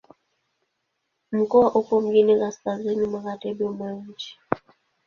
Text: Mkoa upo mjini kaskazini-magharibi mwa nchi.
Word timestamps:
Mkoa 1.31 1.71
upo 1.73 2.01
mjini 2.01 2.39
kaskazini-magharibi 2.39 3.63
mwa 3.65 3.91
nchi. 3.93 4.35